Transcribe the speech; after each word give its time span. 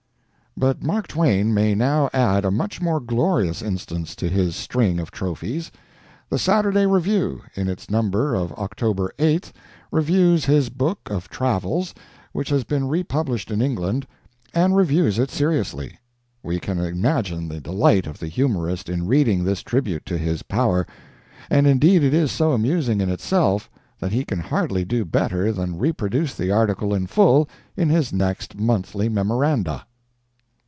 But 0.57 0.83
Mark 0.83 1.07
Twain 1.07 1.53
may 1.53 1.73
now 1.75 2.09
add 2.13 2.43
a 2.45 2.51
much 2.51 2.81
more 2.81 2.99
glorious 2.99 3.61
instance 3.63 4.15
to 4.17 4.27
his 4.29 4.53
string 4.55 4.99
of 4.99 5.09
trophies. 5.09 5.71
The 6.29 6.37
Saturday 6.37 6.85
Review, 6.85 7.41
in 7.55 7.67
its 7.69 7.89
number 7.89 8.35
of 8.35 8.51
October 8.55 9.11
8th, 9.17 9.53
reviews 9.93 10.43
his 10.45 10.67
book 10.69 10.99
of 11.09 11.29
travels, 11.29 11.95
which 12.33 12.49
has 12.49 12.63
been 12.65 12.87
republished 12.89 13.49
in 13.49 13.61
England, 13.61 14.05
and 14.53 14.75
reviews 14.75 15.17
it 15.19 15.31
seriously. 15.31 15.97
We 16.43 16.59
can 16.59 16.79
imagine 16.79 17.47
the 17.47 17.61
delight 17.61 18.05
of 18.05 18.19
the 18.19 18.27
humorist 18.27 18.89
in 18.89 19.07
reading 19.07 19.45
this 19.45 19.63
tribute 19.63 20.05
to 20.07 20.17
his 20.17 20.43
power; 20.43 20.85
and 21.49 21.65
indeed 21.65 22.03
it 22.03 22.13
is 22.13 22.29
so 22.31 22.51
amusing 22.51 22.99
in 23.01 23.09
itself 23.09 23.67
that 24.01 24.11
he 24.11 24.25
can 24.25 24.39
hardly 24.41 24.83
do 24.85 25.05
better 25.05 25.53
than 25.53 25.77
reproduce 25.79 26.35
the 26.35 26.51
article 26.51 26.93
in 26.93 27.07
full 27.07 27.47
in 27.77 27.87
his 27.89 28.11
next 28.13 28.59
monthly 28.59 29.07
Memoranda. 29.07 29.85